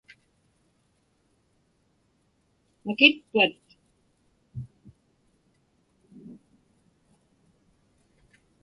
[2.85, 3.53] Makitpat?